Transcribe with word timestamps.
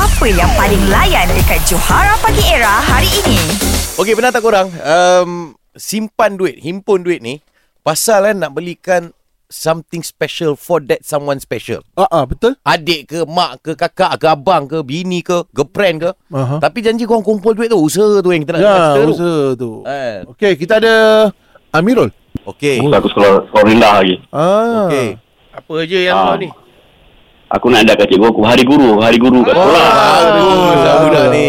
Apa 0.00 0.24
yang 0.26 0.48
paling 0.56 0.80
layan 0.88 1.28
dekat 1.28 1.60
Johara 1.68 2.16
Pagi 2.24 2.40
Era 2.48 2.80
hari 2.80 3.04
ini? 3.20 3.36
Okey, 4.00 4.16
pernah 4.16 4.32
tak 4.32 4.40
korang 4.40 4.72
um, 4.72 5.52
simpan 5.76 6.40
duit, 6.40 6.56
himpun 6.56 7.04
duit 7.04 7.20
ni 7.20 7.44
pasal 7.80 8.24
kan 8.24 8.36
nak 8.40 8.56
belikan 8.56 9.12
something 9.52 10.00
special 10.00 10.56
for 10.56 10.80
that 10.80 11.04
someone 11.04 11.36
special. 11.36 11.84
Ah, 11.92 12.08
ah 12.08 12.24
betul. 12.24 12.56
Adik 12.64 13.12
ke, 13.12 13.28
mak 13.28 13.60
ke, 13.60 13.76
kakak 13.76 14.16
ke, 14.16 14.24
abang 14.24 14.64
ke, 14.64 14.80
bini 14.80 15.20
ke, 15.20 15.44
girlfriend 15.52 16.00
ke. 16.00 16.10
Aha. 16.32 16.56
Tapi 16.64 16.80
janji 16.80 17.04
korang 17.04 17.20
kumpul 17.20 17.52
duit 17.52 17.68
tu, 17.68 17.76
usaha 17.76 18.24
tu 18.24 18.32
yang 18.32 18.40
kita 18.40 18.56
nak 18.56 18.62
Ya, 18.62 18.72
cerita 18.72 19.00
tu. 19.04 19.12
usaha 19.12 19.40
tu. 19.52 19.70
Eh, 19.84 20.16
Okey, 20.32 20.52
kita 20.56 20.80
ada 20.80 20.94
Amirul. 21.70 22.08
Okey. 22.48 22.80
Aku 22.80 23.12
sekolah, 23.12 23.52
sekolah 23.52 23.64
rendah 23.68 23.92
lagi. 24.00 24.16
Ah. 24.32 24.88
Okey. 24.88 25.08
Apa 25.52 25.72
je 25.84 25.98
yang 26.08 26.16
Ah. 26.16 26.24
kau 26.32 26.38
ni? 26.40 26.48
Aku 27.50 27.66
nak 27.66 27.82
ada 27.82 27.98
kat 27.98 28.06
cikgu 28.14 28.30
aku 28.30 28.46
hari 28.46 28.62
guru, 28.62 29.02
hari 29.02 29.18
guru 29.18 29.42
kat 29.42 29.58
sekolah. 29.58 29.88
Aduh, 30.22 30.70
budak 31.02 31.26
ni. 31.34 31.46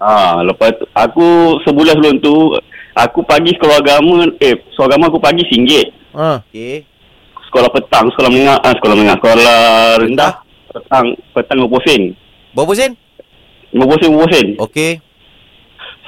Ah, 0.00 0.40
lepas 0.40 0.72
tu, 0.80 0.88
aku 0.96 1.60
sebulan 1.64 1.96
sebelum 1.96 2.16
tu 2.24 2.56
aku 2.96 3.20
pagi 3.24 3.52
sekolah 3.52 3.84
agama 3.84 4.24
eh 4.40 4.56
sekolah 4.72 4.88
agama 4.88 5.12
aku 5.12 5.20
pagi 5.20 5.44
RM1. 5.44 5.72
Ah. 6.16 6.40
Okey. 6.48 6.88
Sekolah 7.52 7.68
petang, 7.68 8.08
sekolah 8.16 8.32
menengah, 8.32 8.58
ah, 8.64 8.72
sekolah 8.80 8.94
menengah, 8.96 9.16
sekolah 9.20 9.60
rendah 10.00 10.32
petang 10.72 11.06
petang 11.36 11.58
50 11.64 11.84
sen. 11.84 12.02
Berapa 12.56 12.72
sen? 12.72 12.90
50 13.76 14.00
sen 14.00 14.10
50 14.16 14.32
sen. 14.32 14.46
Okey. 14.56 14.92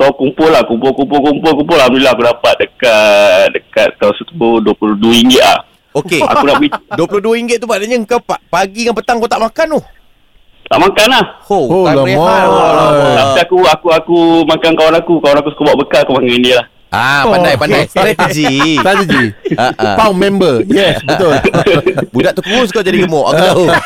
So 0.00 0.08
kumpul 0.16 0.48
lah, 0.48 0.64
kumpul 0.64 0.96
kumpul 0.96 1.20
kumpul 1.20 1.52
kumpul 1.52 1.76
alhamdulillah 1.76 2.16
aku 2.16 2.24
dapat 2.24 2.54
dekat 2.64 3.44
dekat 3.52 3.88
tahun 4.00 4.14
tu 4.24 4.48
RM22 4.64 5.36
ah. 5.44 5.68
Okey. 5.98 6.20
Aku 6.22 6.44
nak 6.44 6.56
beli 6.56 6.68
RM22 6.90 7.50
tu 7.56 7.66
maknanya 7.66 7.96
kau 8.04 8.20
pa- 8.20 8.42
pagi 8.44 8.82
dengan 8.82 8.94
petang 8.94 9.16
kau 9.16 9.26
tak 9.26 9.40
makan 9.40 9.66
tu. 9.70 9.80
tak 10.64 10.78
makan 10.78 11.06
lah. 11.08 11.24
Oh, 11.46 11.64
Oh, 11.64 11.84
tak 11.84 11.96
berehat. 11.98 12.44
Tapi 13.16 13.38
aku 13.40 13.56
aku 13.64 13.86
aku 13.90 14.16
makan 14.44 14.72
kawan 14.74 14.94
aku, 14.94 15.12
kawan 15.18 15.36
aku 15.38 15.48
suka 15.50 15.62
bawa 15.64 15.76
bekal 15.78 16.00
aku 16.02 16.12
makan 16.14 16.40
dia 16.40 16.56
lah. 16.56 16.66
Ah, 16.88 17.20
pandai, 17.22 17.52
Oh, 17.52 17.58
pandai. 17.58 17.80
okey. 17.82 17.90
Strategi. 17.90 18.52
Strategi. 18.76 19.24
Ah, 19.54 19.72
ah. 19.74 19.92
Pound 19.94 20.16
member. 20.16 20.64
Yes, 20.66 21.00
betul. 21.02 21.36
Budak 22.12 22.32
tu 22.32 22.40
kurus 22.42 22.68
kau 22.68 22.80
jadi 22.80 22.96
gemuk. 22.98 23.28
Aku 23.28 23.36
tahu. 23.38 23.64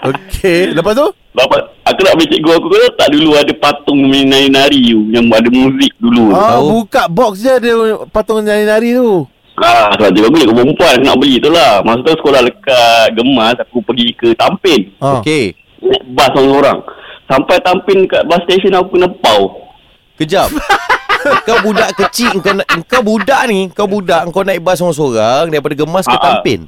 Okey, 0.00 0.72
lepas 0.72 0.94
tu? 0.94 1.06
Bapak, 1.30 1.60
aku 1.84 2.00
nak 2.02 2.14
beli 2.14 2.26
cikgu 2.28 2.50
aku 2.52 2.66
kata 2.68 2.86
tak 2.96 3.08
dulu 3.10 3.30
ada 3.34 3.52
patung 3.54 4.00
menari-nari 4.00 4.80
tu 4.88 5.00
yang 5.08 5.26
ada 5.28 5.46
muzik 5.48 5.92
dulu. 5.96 6.30
Ah, 6.30 6.56
Tahu. 6.56 6.66
buka 6.76 7.02
box 7.06 7.32
je 7.38 7.52
ada 7.52 7.70
patung 8.08 8.42
nari-nari 8.42 8.94
tu. 8.94 9.26
Ah, 9.58 9.90
sebab 9.92 10.10
cikgu 10.10 10.26
aku 10.26 10.36
ni 10.36 10.46
perempuan 10.48 10.92
aku 10.92 11.04
nak 11.04 11.18
beli 11.18 11.34
tu 11.38 11.48
lah. 11.48 11.82
Masa 11.82 12.00
tu 12.00 12.14
sekolah 12.14 12.40
dekat 12.40 13.06
Gemas 13.12 13.56
aku 13.56 13.78
pergi 13.80 14.08
ke 14.12 14.28
Tampin. 14.32 14.80
Ah. 14.98 15.18
Okey. 15.18 15.54
Naik 15.78 16.02
bas 16.08 16.30
orang-orang. 16.32 16.78
Sampai 17.24 17.56
Tampin 17.60 17.98
kat 18.04 18.22
bus 18.24 18.40
station 18.44 18.72
aku 18.72 18.94
kena 18.94 19.08
pau. 19.18 19.68
Kejap. 20.16 20.48
kau 21.46 21.58
budak 21.60 21.90
kecil 21.94 22.38
kau, 22.38 22.54
nak, 22.54 22.66
kau 22.86 23.02
budak 23.02 23.42
ni 23.46 23.66
kau 23.68 23.84
budak 23.84 24.30
kau 24.30 24.46
naik 24.46 24.62
bas 24.62 24.78
seorang-seorang 24.78 25.50
daripada 25.50 25.74
Gemas 25.74 26.04
ke 26.04 26.10
Ah, 26.10 26.16
ah. 26.16 26.24
Tampin 26.32 26.60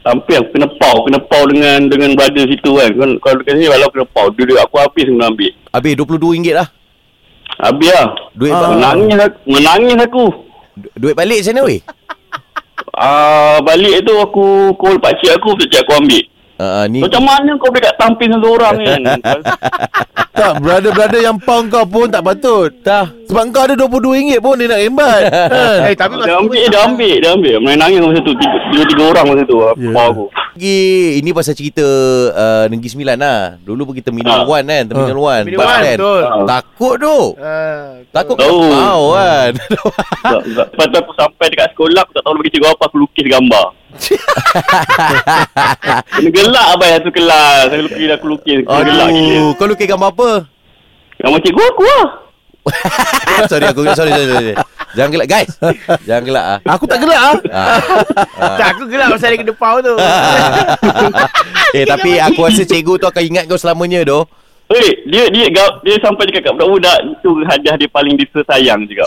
Tampin 0.00 0.36
aku 0.38 0.50
kena 0.54 0.68
pau. 0.72 0.96
Kena 1.04 1.18
pau 1.20 1.42
dengan 1.44 1.78
dengan 1.84 2.10
brother 2.14 2.46
situ 2.46 2.70
kan. 2.72 2.90
Kalau 2.94 3.36
dekat 3.36 3.52
sini 3.52 3.68
walau 3.68 3.90
kena 3.90 4.06
pau. 4.08 4.26
Duduk 4.30 4.56
aku 4.56 4.76
habis 4.78 5.04
kena 5.04 5.26
ambil. 5.26 5.52
habis 5.68 5.92
RM22 5.94 6.26
lah 6.52 6.68
Habis 7.58 7.90
lah. 7.90 8.08
duit 8.32 8.50
Ah. 8.50 8.70
Menangis 8.70 9.18
aku. 9.20 9.38
Menangis 9.46 9.98
aku. 10.00 10.24
du- 10.72 10.92
duit 10.96 11.12
balik 11.12 11.42
macam 11.42 11.52
mana 11.52 11.62
weh 11.66 11.80
Ah, 12.94 13.62
balik 13.62 14.02
tu 14.02 14.14
aku 14.18 14.74
call 14.74 14.98
pakcik 14.98 15.38
aku, 15.38 15.54
pakcik 15.54 15.86
aku 15.86 15.92
ambil. 16.02 16.24
uh, 16.58 16.84
ni 16.90 17.00
Macam 17.00 17.22
mana 17.24 17.50
kau 17.56 17.70
boleh 17.70 17.82
kat 17.82 17.94
Tampin 17.96 18.34
seorang 18.36 18.76
kan? 18.82 19.00
Tak, 20.30 20.64
brother-brother 20.64 21.20
yang 21.20 21.36
pound 21.36 21.68
kau 21.68 21.84
pun 21.84 22.08
tak 22.08 22.24
patut. 22.24 22.72
dah 22.80 23.04
Sebab 23.28 23.52
kau 23.52 23.60
ada 23.60 23.76
RM22 23.76 24.40
pun 24.40 24.56
dia 24.56 24.72
nak 24.72 24.80
rembat. 24.80 25.20
kan? 25.28 25.50
Eh, 25.90 25.94
tapi 25.98 26.14
dia 26.16 26.34
ambil, 26.40 26.64
dia 26.64 26.80
ambil, 26.88 27.14
dia 27.20 27.30
ambil. 27.36 27.54
Main 27.60 27.76
nangis 27.76 28.00
masa 28.00 28.20
tu. 28.24 28.32
Tiga, 28.40 28.56
tiga, 28.72 28.84
tiga 28.88 29.02
orang 29.04 29.24
masa 29.28 29.42
tu. 29.44 29.56
Yeah. 29.60 30.08
aku. 30.08 30.24
Pergi 30.50 30.80
Ini 31.18 31.30
pasal 31.30 31.54
cerita 31.54 31.86
uh, 32.28 32.64
Negeri 32.66 32.88
Sembilan 32.88 33.16
lah 33.16 33.40
Dulu 33.56 33.82
pergi 33.86 34.02
Terminal 34.02 34.42
Ah. 34.42 34.46
1 34.46 34.62
kan 34.62 34.84
Terminal 34.84 35.14
1 35.14 35.46
Terminal 35.46 35.64
one, 35.64 35.86
betul. 35.94 36.20
Ah. 36.20 36.44
Takut 36.44 36.94
tu 36.96 37.18
Ah, 37.36 37.86
Takut 38.10 38.36
Tahu. 38.36 38.58
kau 38.66 39.02
kan 39.12 39.50
Lepas 40.42 40.86
tu 40.86 40.96
aku 40.96 41.12
sampai 41.14 41.46
dekat 41.48 41.68
sekolah, 41.70 42.00
aku 42.02 42.12
tak 42.12 42.22
tahu 42.22 42.34
lagi 42.34 42.50
cikgu 42.50 42.68
apa, 42.68 42.82
aku 42.84 42.96
lukis 42.98 43.24
gambar. 43.24 43.66
Kena 46.10 46.28
gelak 46.30 46.66
abang 46.70 46.90
satu 46.92 47.10
kelas. 47.10 47.64
Saya 47.68 47.80
lukis, 47.80 48.08
aku 48.10 48.26
lukis. 48.28 48.58
Kena 48.62 48.82
gelak 48.84 49.08
gila. 49.10 49.40
Kau 49.54 49.66
lukis 49.66 49.86
gambar 49.86 50.08
apa 50.10 50.30
Gambar 51.18 51.38
cikgu 51.40 51.62
aku 51.64 51.82
lah. 51.84 52.04
sorry 53.50 53.66
aku 53.66 53.80
sorry, 53.90 54.12
sorry, 54.12 54.28
sorry. 54.28 54.52
Jangan 54.90 55.10
gelak 55.10 55.28
guys 55.28 55.50
Jangan 56.02 56.22
gelak 56.24 56.44
ah. 56.44 56.58
Aku 56.66 56.84
tak 56.84 56.98
gelak 56.98 57.16
ah. 57.16 57.36
ah. 57.50 57.78
tak, 58.58 58.68
aku 58.74 58.84
gelap 58.86 59.14
pasal 59.14 59.30
dia 59.30 59.38
kena 59.38 59.54
pau 59.54 59.78
tu. 59.78 59.94
eh 61.78 61.84
tapi 61.84 62.18
aku 62.18 62.40
rasa 62.42 62.62
cikgu 62.62 62.94
tu 62.96 63.06
akan 63.06 63.22
ingat 63.22 63.44
kau 63.46 63.54
selamanya 63.54 64.02
doh. 64.02 64.24
Eh, 64.70 65.02
dia 65.02 65.26
dia 65.28 65.50
dia, 65.50 65.66
dia 65.82 65.96
sampai 65.98 66.30
cakap 66.30 66.46
kat 66.46 66.52
budak-budak 66.54 66.98
itu 67.02 67.30
hadiah 67.42 67.74
dia 67.74 67.90
paling 67.90 68.14
disayang 68.14 68.86
juga. 68.86 69.02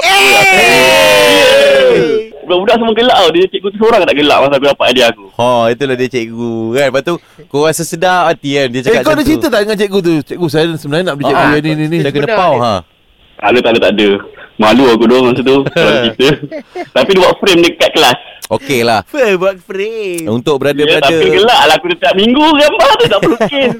Budak-budak 2.43 2.75
semua 2.75 2.93
gelak 2.93 3.15
tau. 3.15 3.29
Dia 3.31 3.45
cikgu 3.47 3.67
tu 3.71 3.77
seorang 3.79 4.03
tak 4.03 4.15
gelak 4.19 4.37
masa 4.43 4.55
aku 4.59 4.67
dapat 4.67 4.85
hadiah 4.91 5.07
aku. 5.07 5.25
Ha 5.39 5.71
itulah 5.71 5.95
dia 5.95 6.09
cikgu 6.11 6.53
kan. 6.75 6.85
Lepas 6.91 7.03
tu 7.03 7.13
kau 7.47 7.63
rasa 7.63 7.83
sedar 7.83 8.27
hati 8.27 8.49
kan 8.53 8.67
dia 8.67 8.79
Eh, 8.79 8.83
cakap 8.83 9.01
kau 9.03 9.13
ada 9.15 9.23
tu. 9.23 9.27
cerita 9.31 9.47
tak 9.47 9.59
dengan 9.63 9.77
cikgu 9.79 9.99
tu? 9.99 10.13
Cikgu 10.27 10.47
saya 10.51 10.65
sebenarnya 10.75 11.05
nak 11.07 11.15
beli 11.15 11.25
cikgu 11.31 11.39
Ah, 11.39 11.51
yang 11.55 11.63
ni 11.63 11.71
ni 11.71 11.85
ni. 11.87 11.97
Dia 12.03 12.11
kena 12.11 12.27
pau 12.35 12.55
ha. 12.59 12.73
Tak 13.39 13.47
ada, 13.49 13.59
tak 13.59 13.71
ada, 13.71 13.79
tak 13.79 13.91
ada. 13.95 14.09
Malu 14.61 14.85
aku 14.93 15.09
doang 15.09 15.33
masa 15.33 15.41
tu. 15.41 15.65
Kalau 15.73 15.93
cerita. 16.13 16.27
Tapi 16.93 17.09
dia 17.13 17.21
buat 17.21 17.35
frame 17.41 17.61
dekat 17.65 17.89
kelas. 17.97 18.19
Okey 18.53 18.85
lah. 18.85 19.01
Buat 19.09 19.57
frame? 19.65 20.29
Untuk 20.29 20.61
Ya, 20.63 20.99
tapi 20.99 21.25
gelak 21.31 21.61
lah 21.69 21.75
aku 21.79 21.89
setiap 21.89 22.13
minggu 22.13 22.43
gambar 22.43 22.91
tu 22.99 23.05
tak 23.09 23.19
pelukis. 23.23 23.71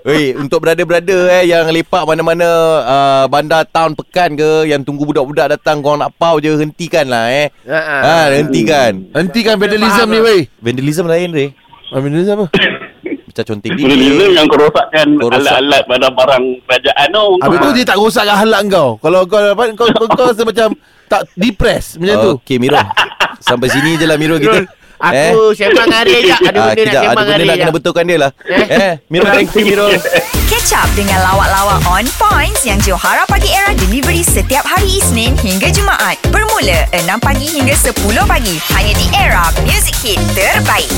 Weh, 0.08 0.36
untuk 0.36 0.58
brother-brother 0.62 1.20
eh 1.40 1.44
yang 1.48 1.66
lepak 1.72 2.06
mana-mana 2.06 2.48
uh, 2.86 3.24
bandar 3.26 3.66
town 3.66 3.98
pekan 3.98 4.36
ke 4.38 4.68
yang 4.70 4.84
tunggu 4.86 5.08
budak-budak 5.08 5.58
datang 5.58 5.82
kau 5.82 5.96
nak 5.98 6.14
pau 6.14 6.38
je 6.38 6.54
hentikan 6.54 7.08
lah 7.08 7.30
eh. 7.30 7.48
Ha, 7.66 7.80
ha. 7.80 7.96
Ha, 7.98 8.14
hentikan. 8.36 9.10
Hentikan 9.10 9.58
vandalism 9.58 10.06
ni 10.06 10.20
weh. 10.20 10.42
Vandalism 10.60 11.04
lain 11.08 11.30
re. 11.34 11.46
Ah, 11.90 11.98
vandalism 11.98 12.36
apa? 12.36 12.46
Macam 13.42 13.56
Lizam 13.62 13.96
dikit. 14.18 14.30
yang 14.32 14.46
kau 14.46 14.58
rosakkan 14.58 15.06
Kau 15.14 15.28
rosak. 15.28 15.40
alat-alat 15.42 15.82
barang-barang 15.86 16.44
kerajaan 16.62 17.08
tu. 17.10 17.24
Habis 17.40 17.58
tu 17.58 17.68
dia 17.72 17.84
tak 17.84 17.96
rosakkan 17.96 18.36
halak 18.38 18.60
kau. 18.68 18.88
Kalau 18.98 19.20
kau 19.24 19.38
apa 19.40 19.62
kau 19.72 19.86
kau, 19.88 20.06
kau 20.08 20.26
rasa 20.26 20.42
macam 20.42 20.68
tak 21.06 21.20
depress 21.34 21.96
macam 21.96 22.16
tu. 22.16 22.32
Okey 22.38 22.56
Miro. 22.56 22.78
Sampai 23.40 23.68
sini 23.68 23.94
je 23.94 24.04
lah 24.04 24.16
Miro 24.16 24.36
kita. 24.36 24.64
Aku 25.00 25.56
sembang 25.56 25.88
dengan 25.88 25.96
Arya 25.98 26.18
je. 26.20 26.34
Ada 26.36 26.58
Ah, 26.60 26.60
benda 26.60 26.60
nak 26.60 26.76
kejap, 26.76 26.92
ada 26.92 27.00
sembang 27.00 27.16
benda 27.16 27.32
dengan 27.32 27.40
nak 27.40 27.48
Arya 27.48 27.56
kena 27.56 27.72
betulkan 27.72 28.04
dia 28.04 28.18
lah. 28.20 28.30
Eh? 28.44 28.66
Eh, 28.68 28.94
Miro 29.08 29.24
thank 29.26 29.48
you 29.50 29.64
Miro. 29.64 29.86
Catch 30.44 30.72
up 30.76 30.88
dengan 30.92 31.18
lawak-lawak 31.22 31.80
on 31.88 32.04
points 32.20 32.62
yang 32.62 32.76
Johara 32.78 33.24
Pagi 33.24 33.48
Era 33.48 33.72
delivery 33.72 34.20
setiap 34.20 34.60
hari 34.62 34.92
Isnin 34.92 35.32
hingga 35.38 35.72
Jumaat. 35.72 36.20
Bermula 36.28 36.84
6 36.92 37.00
pagi 37.16 37.48
hingga 37.48 37.72
10 37.72 37.96
pagi. 38.28 38.60
Hanya 38.70 38.92
di 38.92 39.06
Era 39.16 39.44
Music 39.64 39.96
Hit 39.96 40.20
terbaik. 40.36 40.90